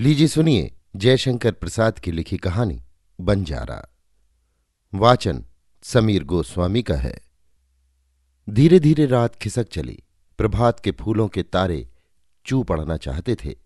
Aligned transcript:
लीजिए 0.00 0.28
सुनिए 0.28 0.74
जयशंकर 0.96 1.52
प्रसाद 1.52 1.98
की 1.98 2.12
लिखी 2.12 2.36
कहानी 2.36 2.82
बंजारा 3.20 3.88
वाचन 4.94 5.44
समीर 5.82 6.24
गोस्वामी 6.24 6.82
का 6.82 6.94
है। 6.94 7.20
धीरे 8.50 8.80
धीरे 8.80 9.06
रात 9.06 9.36
खिसक 9.36 9.68
चली। 9.68 10.02
प्रभात 10.38 10.80
के 10.80 10.90
फूलों 10.90 11.28
के 11.28 11.42
तारे 11.42 11.88
चू 12.46 12.62
पड़ना 12.62 12.96
चाहते 12.96 13.34
थे। 13.34 13.56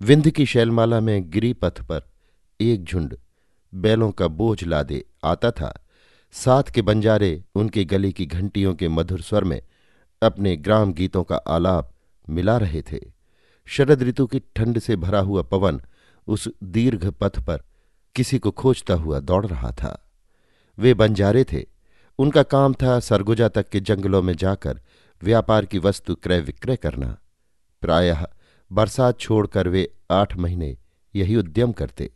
विंध्य 0.00 0.30
की 0.30 0.46
शैलमाला 0.46 1.00
में 1.00 1.30
गिरी 1.30 1.52
पथ 1.52 1.82
पर 1.82 2.02
एक 2.60 2.84
झुंड 2.84 3.18
बैलों 3.74 4.12
का 4.12 4.28
बोझ 4.28 4.64
लादे 4.64 5.04
आता 5.24 5.50
था। 5.50 5.86
साथ 6.32 6.62
के 6.62 6.82
बंजारे 6.82 7.44
उनके 7.54 7.84
गले 7.84 8.12
की 8.12 8.26
घंटियों 8.26 8.74
के 8.74 8.88
मधुर 8.88 9.20
स्वर 9.20 9.44
में 9.44 9.62
अपने 10.22 10.56
ग्राम 10.56 10.92
गीतों 10.92 11.24
का 11.24 11.36
आलाप 11.36 11.92
मिला 12.28 12.56
रहे 12.56 12.82
थे। 12.82 13.21
शरद 13.66 14.02
ऋतु 14.02 14.26
की 14.26 14.38
ठंड 14.38 14.78
से 14.78 14.96
भरा 14.96 15.20
हुआ 15.20 15.42
पवन 15.42 15.80
उस 16.26 16.48
दीर्घ 16.62 17.10
पथ 17.10 17.40
पर 17.40 17.62
किसी 18.14 18.38
को 18.38 18.50
खोजता 18.50 18.94
हुआ 18.94 19.20
दौड़ 19.20 19.46
रहा 19.46 19.70
था। 19.70 20.10
वे 20.78 20.94
बंजारे 20.94 21.44
थे। 21.44 21.66
उनका 22.18 22.42
काम 22.42 22.74
था 22.74 23.00
सरगुजा 23.00 23.48
तक 23.48 23.68
के 23.68 23.80
जंगलों 23.80 24.22
में 24.22 24.34
जाकर 24.34 24.80
व्यापार 25.22 25.66
की 25.66 25.78
वस्तु 25.78 26.14
क्रय 26.14 26.40
विक्रय 26.40 26.76
करना। 26.76 27.18
प्रायः 27.80 28.26
बरसात 28.72 29.20
छोड़कर 29.20 29.68
वे 29.68 29.94
आठ 30.10 30.36
महीने 30.36 30.78
यही 31.16 31.36
उद्यम 31.36 31.72
करते। 31.72 32.10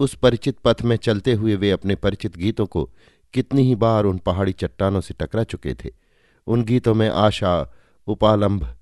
उस 0.00 0.14
परिचित 0.14 0.58
पथ 0.58 0.82
में 0.82 0.96
चलते 0.96 1.32
हुए 1.32 1.56
वे 1.56 1.70
अपने 1.70 1.94
परिचित 1.94 2.36
गीतों 2.36 2.66
को 2.66 2.90
कितनी 3.32 3.62
ही 3.62 3.74
बार 3.74 4.04
उन 4.04 4.18
पहाड़ी 4.18 4.52
चट्टानों 4.52 5.00
से 5.00 5.14
टकरा 5.20 5.44
चुके 5.44 5.74
थे। 5.74 5.90
उन 6.46 6.64
गीतों 6.64 6.94
में 6.94 7.08
आशा 7.08 7.72
उपालंभ 8.06 8.76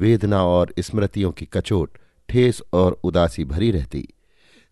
वेदना 0.00 0.44
और 0.44 0.74
स्मृतियों 0.78 1.32
की 1.32 1.46
कचोट, 1.46 1.98
ठेस 2.28 2.62
और 2.72 3.00
उदासी 3.04 3.44
भरी 3.44 3.70
रहती। 3.70 4.08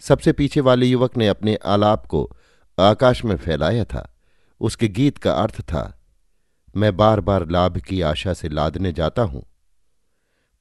सबसे 0.01 0.33
पीछे 0.33 0.61
वाले 0.61 0.87
युवक 0.87 1.17
ने 1.17 1.29
अपने 1.29 1.55
आलाप 1.55 2.07
को 2.07 2.37
आकाश 2.79 3.25
में 3.25 3.37
फैलाया 3.37 3.85
था। 3.85 4.15
उसके 4.61 4.89
गीत 4.89 5.19
का 5.19 5.33
अर्थ 5.33 5.61
था, 5.61 6.01
मैं 6.77 6.97
बार 6.97 7.21
बार 7.21 7.51
लाभ 7.51 7.79
की 7.79 8.01
आशा 8.01 8.35
से 8.35 8.49
लादने 8.49 8.93
जाता 8.93 9.23
हूँ। 9.23 9.47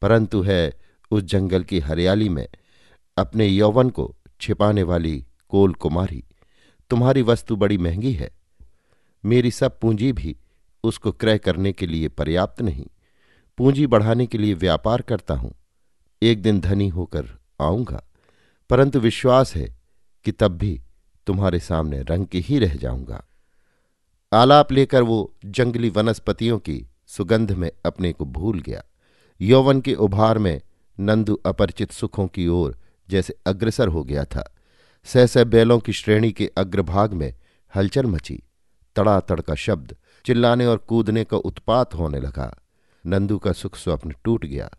परंतु 0.02 0.42
है 0.42 0.74
उस 1.12 1.24
जंगल 1.24 1.64
की 1.64 1.80
हरियाली 1.80 2.30
में 2.30 2.48
अपने 3.18 3.48
यौवन 3.48 3.90
को 3.90 4.16
छिपाने 4.42 4.84
वाली 4.84 5.26
कोल 5.50 5.74
कुमारी। 5.74 6.24
तुम्हारी 6.90 7.22
वस्तु 7.22 7.56
बड़ी 7.56 7.78
महँगी 7.78 8.14
है। 8.14 8.32
मेरी 9.26 9.52
सब 9.52 9.80
पूंजी 9.80 10.14
भी 10.14 10.38
उसको 10.84 11.12
क्रय 11.12 11.38
करने 11.38 11.74
के 11.74 11.88
लिए 11.88 12.08
पर्याप्त 12.08 12.62
नहीं। 12.62 12.88
पूंजी 13.58 13.86
बढ़ाने 13.88 14.26
के 14.28 14.38
लिए 14.38 14.54
व्यापार 14.54 15.02
करता 15.02 15.34
हूँ। 15.34 15.54
एक 16.22 16.42
दिन 16.42 16.60
धनी 16.60 16.88
होकर 16.88 17.28
आऊँगा, 17.62 18.02
परंतु 18.70 19.00
विश्वास 19.00 19.56
है 19.56 19.68
कि 20.26 20.32
तब 20.32 20.58
भी 20.58 20.80
तुम्हारे 21.28 21.60
सामने 21.60 22.02
रंग 22.02 22.26
के 22.26 22.40
ही 22.40 22.60
रह 22.60 22.76
जाऊँगा। 22.76 23.24
आलाप 24.32 24.72
लेकर 24.72 25.04
वो 25.04 25.34
जंगली 25.46 25.90
वनस्पतियों 25.90 26.58
की 26.60 26.86
सुगंध 27.08 27.52
में 27.52 27.70
अपने 27.86 28.12
को 28.14 28.26
भूल 28.26 28.60
गया। 28.60 28.84
यौवन 29.40 29.82
के 29.82 29.94
उभार 29.96 30.38
में 30.38 30.62
नंदु 30.98 31.36
अपरिचित 31.46 31.92
सुखों 31.92 32.28
की 32.28 32.48
ओर 32.48 32.78
जैसे 33.10 33.36
अग्रसर 33.48 33.88
हो 33.88 34.04
गया 34.04 34.24
था। 34.26 34.44
सहसह 35.06 35.44
बैलों 35.44 35.80
की 35.80 35.94
श्रेणी 35.94 36.32
के 36.32 36.50
अग्रभाग 36.58 37.14
में 37.14 37.34
हलचल 37.74 38.06
मची। 38.06 38.42
तड़ातड़ 38.96 39.40
का 39.42 39.56
शब्द 39.56 39.96
चिल्लाने 40.26 40.66
और 40.66 40.78
कूदने 40.78 41.24
का 41.24 41.38
उत्पात 41.38 41.94
होने 41.94 42.20
लगा। 42.20 42.54
नंदू 43.06 43.38
का 43.38 43.52
सुख 43.52 43.76
स्वप्न 43.76 44.16
टूट 44.24 44.46
गया। 44.46 44.70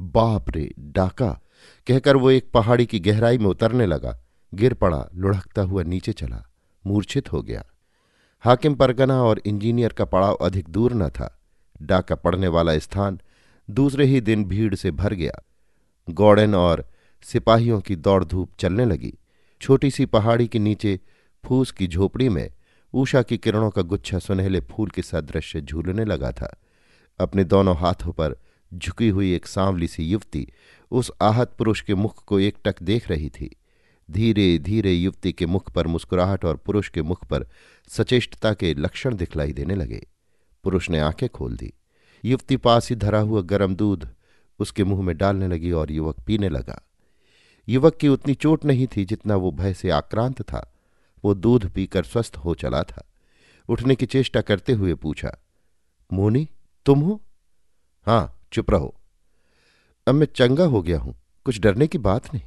बाप 0.00 0.50
रे, 0.50 0.74
डाका। 0.78 1.40
कहकर 1.86 2.16
वो 2.16 2.30
एक 2.30 2.50
पहाड़ी 2.50 2.86
की 2.86 3.00
गहराई 3.00 3.38
में 3.38 3.46
उतरने 3.46 3.86
लगा। 3.86 4.20
गिर 4.54 4.74
पड़ा, 4.74 5.08
लुढ़कता 5.14 5.62
हुआ 5.62 5.82
नीचे 5.82 6.12
चला। 6.12 6.50
मूर्छित 6.86 7.32
हो 7.32 7.42
गया। 7.42 7.64
हाकिम 8.40 8.74
परगना 8.74 9.22
और 9.22 9.42
इंजीनियर 9.46 9.92
का 9.92 10.04
पड़ाव 10.04 10.34
अधिक 10.34 10.68
दूर 10.68 10.92
न 10.92 11.08
था। 11.08 11.40
डाका 11.82 12.14
पड़ने 12.14 12.48
वाला 12.48 12.78
स्थान 12.78 13.20
दूसरे 13.70 14.06
ही 14.06 14.20
दिन 14.20 14.44
भीड़ 14.44 14.74
से 14.74 14.90
भर 14.90 15.14
गया। 15.14 15.44
गौड़न 16.10 16.54
और 16.54 16.88
सिपाहियों 17.22 17.80
की 17.80 17.96
दौड़ 17.96 18.24
धूप 18.24 18.50
चलने 18.58 18.84
लगी। 18.84 19.14
छोटी 19.60 19.90
सी 19.90 20.06
पहाड़ी 20.06 20.46
के 20.46 20.58
नीचे 20.58 21.00
फूस 21.46 21.70
की 21.70 21.88
झोपड़ी 21.88 22.28
में 22.28 22.50
ऊषा 22.94 23.22
की 23.22 23.38
किरणों 23.38 23.70
का 23.70 23.82
गुच्छा 23.82 24.18
सुनहले 24.18 24.60
फूल 24.60 24.88
के 24.88 25.02
सदृश्य 25.02 25.60
झूलने 25.60 26.04
लगा 26.04 26.32
था। 26.32 26.56
अपने 27.20 27.44
दोनों 27.44 27.76
हाथों 27.76 28.12
पर 28.12 28.36
झुकी 28.72 29.08
हुई 29.08 29.34
एक 29.34 29.46
सांवली 29.46 29.88
सी 29.88 30.04
युवती 30.04 30.46
उस 30.90 31.10
आहत 31.22 31.54
पुरुष 31.58 31.80
के 31.82 31.94
मुख 31.94 32.24
को 32.24 32.38
एकटक 32.40 32.82
देख 32.82 33.08
रही 33.08 33.28
थी। 33.30 33.56
धीरे 34.08 34.58
धीरे 34.58 34.92
युवती 34.92 35.32
के 35.32 35.46
मुख 35.46 35.70
पर 35.70 35.86
मुस्कुराहट 35.86 36.44
और 36.44 36.56
पुरुष 36.56 36.88
के 36.88 37.02
मुख 37.02 37.24
पर 37.24 37.46
सचेष्टता 37.88 38.52
के 38.54 38.74
लक्षण 38.74 39.16
दिखलाई 39.16 39.52
देने 39.52 39.74
लगे। 39.74 40.06
पुरुष 40.64 40.90
ने 40.90 41.00
आँखें 41.00 41.28
खोल 41.28 41.56
दी। 41.56 41.72
युवती 42.24 42.56
पास 42.56 42.88
ही 42.90 42.96
धरा 42.96 43.20
हुआ 43.20 43.42
गर्म 43.42 43.74
दूध 43.74 44.08
उसके 44.60 44.84
मुँह 44.84 45.02
में 45.02 45.16
डालने 45.16 45.48
लगी 45.48 45.70
और 45.72 45.90
युवक 45.92 46.20
पीने 46.20 46.48
लगा। 46.48 46.80
युवक 47.68 47.96
की 47.96 48.08
उतनी 48.08 48.34
चोट 48.34 48.64
नहीं 48.64 48.86
थी 48.86 49.04
जितना 49.04 49.36
वो 49.36 49.50
भय 49.50 49.74
से 49.74 49.90
आक्रांत 49.90 50.42
था। 50.42 50.66
वो 51.24 51.34
दूध 51.34 51.68
पीकर 51.70 52.04
स्वस्थ 52.04 52.36
हो 52.36 52.54
चला 52.54 52.82
था। 52.82 53.06
उठने 53.68 53.94
की 53.94 54.06
चेष्टा 54.06 54.40
करते 54.40 54.72
हुए 54.72 54.94
पूछा, 54.94 55.36
मोनी 56.12 56.48
तुम 56.86 57.00
हो? 57.00 57.20
हाँ, 58.06 58.40
चुप 58.52 58.70
रहो। 58.70 58.94
अब 60.06 60.14
मैं 60.14 60.26
चंगा 60.26 60.64
हो 60.64 60.82
गया 60.82 60.98
हूँ, 60.98 61.14
कुछ 61.44 61.60
डरने 61.60 61.86
की 61.86 61.98
बात 61.98 62.34
नहीं। 62.34 62.42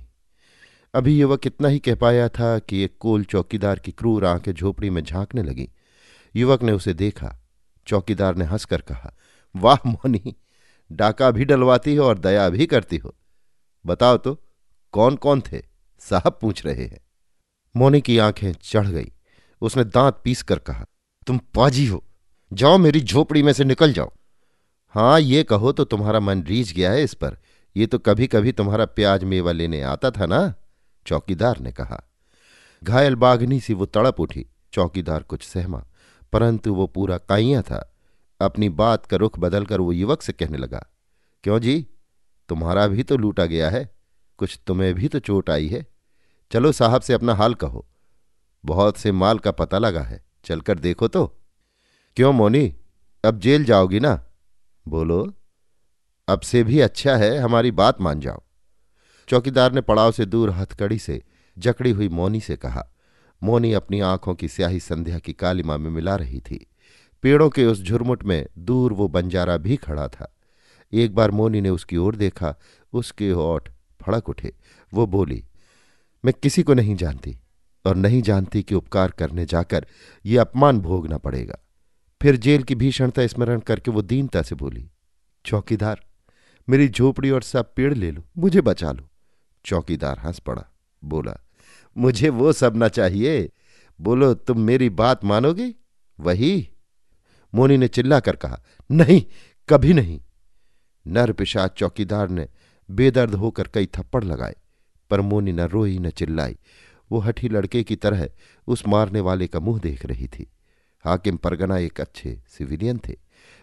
अभी 0.94 1.20
युवक 1.20 1.48
इतना 1.48 1.68
ही 1.68 1.80
कह 1.80 1.96
पाया 1.96 2.30
था 2.30 2.60
कि 2.60 2.80
एक 2.80 2.98
कोल 3.00 3.24
चौकीदार 3.24 3.80
की 3.80 3.92
क्रूर 3.92 4.26
आँखें 4.26 4.54
झोपड़ी 4.54 4.90
में 4.90 5.04
झांकने 5.04 5.44
लगी। 5.44 5.70
युवक 6.36 6.64
ने 6.64 6.72
उसे 6.72 6.94
देखा, 6.94 7.36
चौकीदार 7.88 8.36
ने 8.36 8.46
हंसकर 8.46 8.82
कहा, 8.82 9.14
वाह 9.56 9.90
मोनी, 9.90 10.36
डाका 10.92 11.32
भी 11.32 11.46
डलवाती 11.46 11.96
हो 11.96 12.06
और 12.06 12.18
दया 12.18 12.50
भी 12.50 12.66
करती 12.66 12.98
हो। 12.98 13.16
बताओ 13.86 14.18
तो 14.18 14.38
कौन 14.92 15.16
कौन 15.16 15.42
थे? 15.42 15.62
साहब 16.00 16.38
पूछ 16.42 16.66
रहे 16.66 16.86
हैं। 16.86 17.00
मोनी 17.76 18.02
की 18.02 18.18
आँखें 18.18 18.54
चढ़ 18.54 18.88
गई। 18.88 19.12
उसने 19.62 19.84
दांत 19.84 20.22
पीस 20.24 20.44
कर 20.44 20.60
कहा, 20.60 20.86
तुम 21.28 21.38
पाजी 21.38 21.86
हो। 21.86 22.04
जाओ 22.54 22.78
मेरी 22.78 23.02
झोपड़ी 23.02 23.44
में 23.44 23.54
से 23.54 23.64
निकल 23.64 23.94
जाओ। 23.94 24.12
हाँ 24.96 25.20
ये 25.20 25.44
कहो 25.44 25.72
तो 25.72 25.84
तुम्हारा 25.84 26.20
मन 26.20 26.44
रीझ 26.44 26.74
गया 26.74 26.92
है 26.92 27.04
इस 27.04 27.14
पर। 27.14 27.38
ये 27.76 27.86
तो 27.88 28.00
कभी 28.00 28.28
कभी 28.28 28.52
तुम्हारा 28.52 28.86
प्याज 28.86 29.24
मेवा 29.24 29.52
लेने 29.52 29.82
आता 29.82 30.12
था 30.12 30.26
ना? 30.26 30.54
चौकीदार 31.06 31.60
ने 31.60 31.72
कहा। 31.72 32.02
घायल 32.82 33.16
बाघनी 33.16 33.60
सी 33.60 33.74
वो 33.74 33.86
तड़प 33.86 34.20
उठी। 34.20 34.46
चौकीदार 34.74 35.24
कुछ 35.24 35.44
सहमा, 35.44 35.84
परंतु 36.34 36.74
वो 36.74 36.88
पूरा 36.88 37.18
काइया 37.20 37.62
था। 37.62 37.90
अपनी 38.42 38.70
बात 38.70 39.06
का 39.06 39.18
रुख 39.18 39.40
बदलकर 39.40 39.82
वो 39.82 39.92
युवक 39.92 40.22
से 40.22 40.34
कहने 40.34 40.58
लगा, 40.58 40.86
क्यों 41.44 41.60
जी? 41.60 41.88
तुम्हारा 42.50 42.88
भी 42.88 43.04
तो 43.04 43.18
लूटा 43.18 43.46
गया 43.46 43.70
है। 43.70 43.90
कुछ 44.40 44.60
तुम्हें 44.68 44.94
भी 44.94 45.08
तो 45.08 45.20
चोट 45.20 45.50
आई 45.50 45.68
है। 45.68 45.86
चलो 46.52 46.72
साहब 46.72 47.02
से 47.02 47.14
अपना 47.14 47.34
हाल 47.34 47.54
कहो। 47.54 47.86
बहुत 48.64 48.98
से 48.98 49.12
माल 49.12 49.40
का 49.40 49.52
पता 49.52 49.78
लगा 49.78 50.02
है। 50.02 50.24
चलकर 50.46 50.80
देखो 50.80 51.08
तो। 51.08 51.26
क्यों 52.18 52.32
मोनी? 52.34 52.76
अब 53.24 53.40
जेल 53.40 53.66
जाओगी 53.66 54.00
ना? 54.00 54.14
बोलो, 54.88 55.34
अब 56.28 56.40
से 56.40 56.64
भी 56.64 56.80
अच्छा 56.80 57.16
है 57.16 57.38
हमारी 57.38 57.72
बात 57.72 58.02
मान 58.02 58.20
जाओ। 58.20 58.42
चौकीदार 59.28 59.72
ने 59.72 59.82
पड़ाव 59.82 60.12
से 60.12 60.26
दूर 60.26 60.50
हथकड़ी 60.50 61.00
से 61.00 61.24
जकड़ी 61.58 61.92
हुई 61.92 62.10
मोनी 62.10 62.40
से 62.40 62.56
कहा। 62.56 62.88
मोनी 63.44 63.74
अपनी 63.74 64.00
आँखों 64.00 64.36
की 64.36 64.48
स्याही 64.48 64.80
संध्या 64.80 65.20
की 65.20 65.34
कालिमा 65.34 65.78
में 65.78 65.92
मिला 65.92 66.16
रही 66.16 66.40
थी। 66.40 66.68
पेड़ों 67.22 67.50
के 67.50 67.66
उस 67.66 67.84
झुरमुट 67.84 68.24
में 68.24 68.48
दूर 68.58 68.94
वो 68.94 69.08
बंजारा 69.08 69.58
भी 69.58 69.76
खड़ा 69.76 70.08
था। 70.08 70.36
एक 70.94 71.16
बार 71.16 71.32
मोनी 71.32 71.62
ने 71.62 71.70
उसकी 71.70 71.98
ओर 71.98 72.16
देखा, 72.16 72.56
उसके 72.94 73.32
ओठ 73.32 73.70
फड़क 74.02 74.30
उठे। 74.30 74.54
वो 74.94 75.08
बोली, 75.08 75.46
मैं 76.26 76.34
किसी 76.44 76.64
को 76.64 76.74
नहीं 76.74 76.96
जानती 76.96 77.38
और 77.86 77.96
नहीं 77.96 78.22
जानती 78.22 78.64
कि 78.64 78.76
उपकार 78.76 79.12
करने 79.12 79.46
जाकर 79.46 79.86
ये 80.26 80.38
अपमान 80.38 80.80
भोगना 80.80 81.18
पड़ेगा। 81.18 81.63
फिर 82.24 82.36
जेल 82.38 82.64
की 82.64 82.76
भीषणता 82.76 83.28
स्मरण 83.28 83.60
करके 83.60 83.92
वो 83.92 84.02
दीनता 84.02 84.42
से 84.42 84.56
बोली, 84.56 84.90
चौकीदार, 85.46 86.02
मेरी 86.70 86.88
झोपड़ी 86.88 87.30
और 87.30 87.42
सब 87.42 87.74
पेड़ 87.74 87.94
ले 87.94 88.12
लो, 88.12 88.24
मुझे 88.38 88.62
बचा 88.62 88.92
लो। 88.92 89.10
चौकीदार 89.66 90.20
हंस 90.20 90.40
पड़ा, 90.40 90.64
बोला, 91.04 91.36
मुझे 91.98 92.30
वो 92.30 92.54
सब 92.54 92.76
ना 92.76 92.88
चाहिए। 92.88 93.50
बोलो, 94.02 94.34
तुम 94.34 94.60
मेरी 94.60 94.90
बात 94.90 95.26
मानोगे? 95.26 95.74
वही। 96.20 96.70
मोनी 97.56 97.78
ने 97.78 97.88
चिल्लाकर 97.88 98.36
कहा, 98.36 98.62
नहीं, 98.92 99.22
कभी 99.70 99.94
नहीं। 99.94 100.22
नर 101.08 101.32
पिशाच 101.32 101.72
चौकीदार 101.72 102.30
ने 102.30 102.48
बेदर्द 102.92 103.36
होकर 103.36 103.68
कई 103.68 103.86
थप्पड़ 103.86 104.24
लगाए, 104.24 104.56
पर 105.10 105.22
मोनी 105.22 105.52
न 105.52 105.60
रोई, 105.60 106.00
न 106.00 106.10
चिल्लाई। 106.10 106.58
वो 107.12 107.20
हठी 107.20 107.50
लड़के 107.50 107.84
की 107.84 107.96
तरह 107.96 108.30
उस 108.68 108.88
मारने 108.88 109.20
वाले 109.20 109.48
का 109.48 109.60
मुँह 109.60 109.80
देख 109.80 110.06
रही 110.06 110.28
थी। 110.28 110.50
हाकिम 111.06 111.38
परगना 111.38 111.78
एक 111.78 112.02
अच्छे 112.02 112.40
सिविलियन 112.48 113.00
थे। 113.08 113.16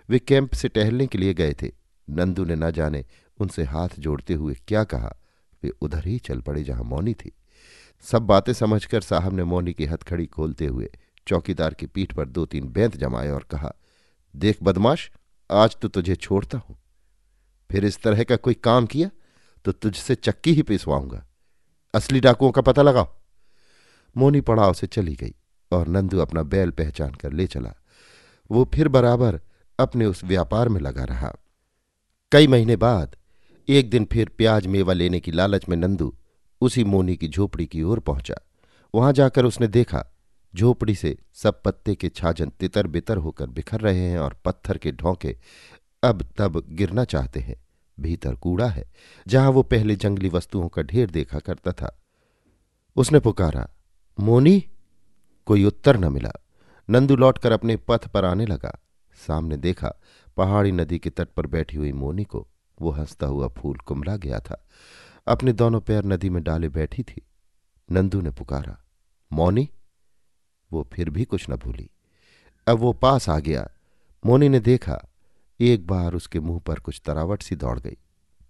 वे 0.08 0.18
कैंप 0.18 0.54
से 0.54 0.68
टहलने 0.68 1.06
के 1.06 1.18
लिए 1.18 1.34
गए 1.34 1.54
थे। 1.62 1.70
नंदू 2.08 2.44
ने 2.44 2.56
न 2.56 2.70
जाने 2.70 3.04
उनसे 3.38 3.64
हाथ 3.64 3.88
जोड़ते 3.98 4.34
हुए 4.34 4.54
क्या 4.68 4.84
कहा। 4.84 5.14
वे 5.62 5.70
उधर 5.82 6.06
ही 6.06 6.18
चल 6.18 6.40
पड़े 6.40 6.62
जहाँ 6.64 6.84
मौनी 6.84 7.14
थी। 7.14 7.32
सब 8.04 8.22
बातें 8.22 8.52
समझकर 8.52 9.00
साहब 9.00 9.32
ने 9.32 9.44
मौनी 9.44 9.72
की 9.72 9.84
हथखड़ी 9.84 10.26
खोलते 10.26 10.66
हुए 10.66 10.90
चौकीदार 11.26 11.74
की 11.74 11.86
पीठ 11.86 12.12
पर 12.12 12.28
दो 12.28 12.44
तीन 12.46 12.68
बैंत 12.68 12.96
जमाए 12.96 13.30
और 13.30 13.42
कहा, 13.42 13.72
देख 14.34 14.58
बदमाश, 14.62 15.10
आज 15.50 15.76
तो 15.76 15.88
तुझे 15.88 16.16
छोड़ता 16.16 16.58
हूँ। 16.58 16.76
फिर 17.70 17.84
इस 17.84 18.02
तरह 18.02 18.24
का 18.24 18.36
कोई 18.36 18.54
काम 18.54 18.86
किया 18.86 19.10
तो 19.64 19.72
तुझसे 19.72 20.14
चक्की 20.14 20.52
ही 20.52 20.62
पिसवाऊँगा। 20.62 21.24
असली 21.94 22.20
डाकुओं 22.20 22.50
का 22.50 22.62
पता 22.62 22.82
लगाओ। 22.82 23.08
मोनी 24.16 24.40
पड़ाव 24.40 24.72
से 24.72 24.86
चली 24.86 25.14
गई। 25.14 25.34
और 25.72 25.88
नंदू 25.88 26.18
अपना 26.18 26.42
बैल 26.42 26.70
पहचान 26.70 27.10
कर 27.10 27.32
ले 27.32 27.46
चला। 27.46 27.74
वो 28.50 28.70
फिर 28.74 28.88
बराबर 28.88 29.40
अपने 29.78 30.06
उस 30.06 30.24
व्यापार 30.24 30.68
में 30.68 30.80
लगा 30.80 31.04
रहा। 31.04 31.34
कई 32.32 32.46
महीने 32.46 32.76
बाद, 32.76 33.16
एक 33.68 33.90
दिन 33.90 34.04
फिर 34.12 34.28
प्याज 34.28 34.66
मेवा 34.66 34.92
लेने 34.92 35.20
की 35.20 35.32
लालच 35.32 35.68
में 35.68 35.76
नंदू 35.76 36.14
उसी 36.60 36.84
मोनी 36.84 37.16
की 37.16 37.28
झोपड़ी 37.28 37.66
की 37.66 37.82
ओर 37.82 38.00
पहुँचा। 38.00 38.34
वहाँ 38.94 39.12
जाकर 39.12 39.44
उसने 39.44 39.66
देखा, 39.66 40.04
झोपड़ी 40.56 40.94
से 40.94 41.18
सब 41.34 41.62
पत्ते 41.62 41.94
के 41.94 42.08
छाजन 42.08 42.52
तितर 42.60 42.86
बितर 42.86 43.16
होकर 43.16 43.46
बिखर 43.46 43.80
रहे 43.80 43.98
हैं 43.98 44.18
और 44.18 44.40
पत्थर 44.44 44.78
के 44.78 44.92
ढोंके 44.92 45.36
अब 46.02 46.28
तब 46.38 46.62
गिरना 46.68 47.04
चाहते 47.04 47.40
हैं। 47.40 47.56
भीतर 48.00 48.34
कूड़ा 48.34 48.68
है, 48.68 48.90
जहाँ 49.28 49.50
वो 49.50 49.62
पहले 49.62 49.96
जंगली 49.96 50.28
वस्तुओं 50.28 50.68
का 50.68 50.82
ढेर 50.82 51.10
देखा 51.10 51.38
करता 51.38 51.72
था। 51.72 52.00
उसने 52.96 53.20
पुकारा, 53.20 53.68
मोनी 54.20 54.64
कोई 55.50 55.64
उत्तर 55.64 55.96
न 55.96 56.12
मिला। 56.12 56.32
नंदू 56.90 57.16
लौटकर 57.16 57.52
अपने 57.52 57.76
पथ 57.76 58.08
पर 58.08 58.24
आने 58.24 58.46
लगा। 58.46 58.80
सामने 59.26 59.56
देखा, 59.56 59.94
पहाड़ी 60.36 60.72
नदी 60.72 60.98
के 60.98 61.10
तट 61.10 61.28
पर 61.28 61.46
बैठी 61.46 61.76
हुई 61.76 61.92
मोनी 61.92 62.24
को। 62.24 62.48
वो 62.80 62.90
हंसता 62.90 63.26
हुआ 63.26 63.48
फूल 63.48 63.76
कुमला 63.76 64.16
गया 64.16 64.40
था। 64.40 64.66
अपने 65.28 65.52
दोनों 65.52 65.80
पैर 65.80 66.04
नदी 66.04 66.30
में 66.30 66.42
डाले 66.42 66.68
बैठी 66.68 67.02
थी। 67.02 67.22
नंदू 67.92 68.20
ने 68.20 68.30
पुकारा, 68.30 68.84
मौनी? 69.32 69.70
वो 70.72 70.88
फिर 70.92 71.10
भी 71.10 71.24
कुछ 71.24 71.50
न 71.50 71.56
भूली। 71.56 71.90
अब 72.66 72.78
वो 72.78 72.92
पास 72.92 73.28
आ 73.28 73.38
गया। 73.38 73.70
मोनी 74.26 74.48
ने 74.48 74.60
देखा, 74.60 75.08
एक 75.60 75.86
बार 75.86 76.14
उसके 76.14 76.40
मुँह 76.40 76.60
पर 76.60 76.78
कुछ 76.78 77.02
तरावट 77.04 77.42
सी 77.42 77.56
दौड़ 77.56 77.80
गई। 77.80 77.96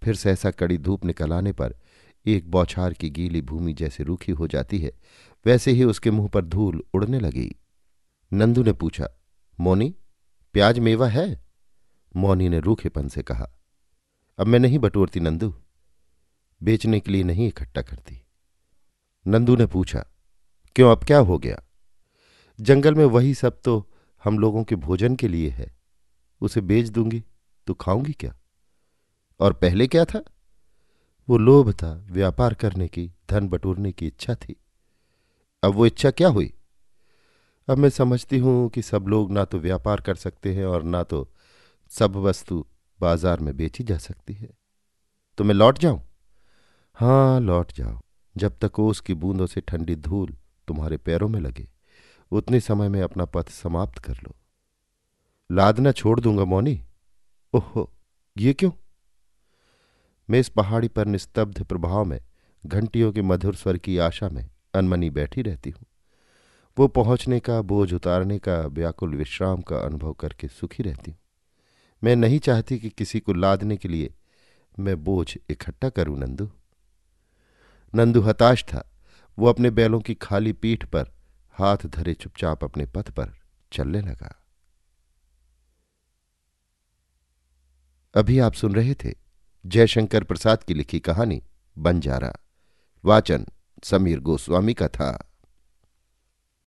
फिर 0.03 0.15
सहसा 0.15 0.51
कड़ी 0.51 0.77
धूप 0.77 1.05
निकल 1.05 1.33
आने 1.33 1.51
पर 1.51 1.75
एक 2.25 2.49
बौछार 2.51 2.93
की 2.93 3.09
गीली 3.09 3.41
भूमि 3.41 3.73
जैसे 3.73 4.03
रूखी 4.03 4.31
हो 4.31 4.47
जाती 4.47 4.79
है, 4.79 4.91
वैसे 5.45 5.71
ही 5.71 5.83
उसके 5.83 6.11
मुँह 6.11 6.27
पर 6.27 6.45
धूल 6.45 6.83
उड़ने 6.93 7.19
लगी। 7.19 7.49
नंदू 8.31 8.63
ने 8.63 8.73
पूछा, 8.73 9.07
मोनी, 9.59 9.95
प्याज 10.53 10.79
मेवा 10.79 11.07
है? 11.07 11.43
मौनी 12.15 12.49
ने 12.49 12.59
रूखेपन 12.59 13.07
से 13.07 13.23
कहा, 13.23 13.51
अब 14.39 14.47
मैं 14.47 14.59
नहीं 14.59 14.79
बटोरती 14.79 15.19
नंदू, 15.19 15.53
बेचने 16.61 16.99
के 16.99 17.11
लिए 17.11 17.23
नहीं 17.23 17.47
इकट्ठा 17.47 17.81
करती। 17.81 18.21
नंदू 19.25 19.55
ने 19.55 19.65
पूछा, 19.65 20.05
क्यों, 20.75 20.91
अब 20.91 21.03
क्या 21.03 21.17
हो 21.17 21.37
गया? 21.37 21.61
जंगल 22.59 22.95
में 22.95 23.05
वही 23.05 23.33
सब 23.33 23.61
तो 23.61 23.89
हम 24.23 24.39
लोगों 24.39 24.63
के 24.63 24.75
भोजन 24.75 25.15
के 25.15 25.27
लिए 25.27 25.49
है, 25.49 25.71
उसे 26.41 26.61
बेच 26.61 26.89
दूँगी 26.89 27.23
तो 27.67 27.73
खाऊँगी 27.73 28.13
क्या? 28.13 28.35
और 29.39 29.53
पहले 29.53 29.87
क्या 29.87 30.05
था? 30.05 30.23
वो 31.31 31.37
लोभ 31.37 31.71
था 31.71 32.05
व्यापार 32.11 32.53
करने 32.53 32.87
की, 32.87 33.11
धन 33.29 33.47
बटोरने 33.49 33.91
की 33.91 34.07
इच्छा 34.07 34.35
थी। 34.35 34.55
अब 35.63 35.73
वो 35.73 35.85
इच्छा 35.85 36.11
क्या 36.11 36.27
हुई? 36.27 36.53
अब 37.67 37.77
मैं 37.77 37.89
समझती 37.89 38.37
हूँ 38.37 38.69
कि 38.69 38.81
सब 38.81 39.05
लोग 39.07 39.31
ना 39.31 39.45
तो 39.45 39.59
व्यापार 39.59 40.01
कर 40.01 40.15
सकते 40.15 40.53
हैं 40.55 40.65
और 40.65 40.83
ना 40.83 41.03
तो 41.03 41.33
सब 41.89 42.15
वस्तु 42.15 42.65
बाज़ार 42.99 43.39
में 43.39 43.57
बेची 43.57 43.83
जा 43.83 43.97
सकती 43.97 44.33
है। 44.33 44.49
तो 45.37 45.43
मैं 45.43 45.55
लौट 45.55 45.79
जाऊँ? 45.79 46.01
हाँ 46.93 47.39
लौट 47.39 47.71
जाओ। 47.71 47.99
जब 48.37 48.57
तक 48.61 48.79
ओस 48.79 48.99
की 48.99 49.13
बूंदों 49.13 49.47
से 49.47 49.61
ठंडी 49.61 49.95
धूल 49.95 50.35
तुम्हारे 50.67 50.97
पैरों 50.97 51.29
में 51.29 51.39
लगे, 51.39 51.67
उतने 52.31 52.59
समय 52.59 52.89
में 52.89 53.01
अपना 53.01 53.25
पथ 53.25 53.49
समाप्त 53.49 53.99
कर 53.99 54.13
लो। 54.13 54.35
लादना 55.51 55.91
छोड़ 55.91 56.19
दूँगा, 56.19 56.45
मौनी। 56.45 56.81
ओहो, 57.53 57.91
ये 58.37 58.53
क्यों? 58.53 58.71
मैं 60.31 60.39
इस 60.39 60.49
पहाड़ी 60.49 60.87
पर 60.87 61.05
निस्तब्ध 61.05 61.63
प्रभाव 61.63 62.05
में, 62.05 62.21
घंटियों 62.65 63.13
के 63.13 63.21
मधुर 63.21 63.55
स्वर 63.55 63.77
की 63.77 63.97
आशा 63.97 64.29
में 64.29 64.49
अनमनी 64.73 65.09
बैठी 65.09 65.41
रहती 65.41 65.69
हूँ। 65.69 65.85
वो 66.79 66.87
पहुँचने 66.87 67.39
का, 67.39 67.61
बोझ 67.61 67.93
उतारने 67.93 68.39
का, 68.39 68.61
व्याकुल 68.61 69.15
विश्राम 69.15 69.61
का 69.61 69.77
अनुभव 69.77 70.13
करके 70.13 70.47
सुखी 70.47 70.83
रहती 70.83 71.11
हूँ। 71.11 71.19
मैं 72.03 72.15
नहीं 72.15 72.39
चाहती 72.39 72.79
कि 72.79 72.89
किसी 72.89 73.19
को 73.19 73.33
लादने 73.33 73.77
के 73.77 73.87
लिए 73.87 74.13
मैं 74.79 75.03
बोझ 75.03 75.37
इकट्ठा 75.49 75.89
करूँ, 75.89 76.19
नंदू। 76.19 76.51
नंदू 77.95 78.21
हताश 78.21 78.63
था। 78.63 78.91
वो 79.39 79.47
अपने 79.47 79.69
बैलों 79.69 79.99
की 79.99 80.13
खाली 80.13 80.53
पीठ 80.53 80.85
पर 80.85 81.05
हाथ 81.51 81.77
धरे 81.85 82.13
चुपचाप 82.13 82.63
अपने 82.63 82.85
पथ 82.85 83.09
पर 83.09 83.33
चलने 83.71 84.01
लगा। 84.01 84.43
अभी 88.15 88.39
आप 88.39 88.53
सुन 88.53 88.75
रहे 88.75 88.93
थे 88.93 89.30
जयशंकर 89.65 90.23
प्रसाद 90.23 90.63
की 90.63 90.73
लिखी 90.73 90.99
कहानी 90.99 91.43
बंजारा 91.77 92.33
वाचन 93.05 93.45
समीर 93.83 94.19
गोस्वामी 94.19 94.73
का 94.73 94.87
था। 94.87 95.30